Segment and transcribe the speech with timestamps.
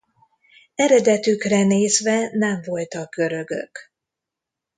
[0.75, 3.91] Eredetükre nézve nem voltak görögök.